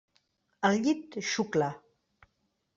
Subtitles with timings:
[0.69, 1.71] El llit xucla.